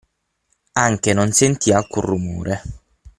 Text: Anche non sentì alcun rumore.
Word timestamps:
Anche 0.79 1.13
non 1.13 1.31
sentì 1.31 1.71
alcun 1.71 2.01
rumore. 2.01 2.61